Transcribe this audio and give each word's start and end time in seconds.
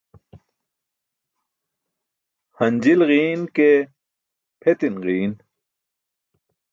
Hanjil 2.57 2.99
ġiin 3.09 3.41
ke 3.55 3.69
pʰetin 4.61 4.95
ġiin. 5.03 5.33